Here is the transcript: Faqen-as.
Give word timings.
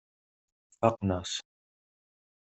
Faqen-as. 0.79 1.33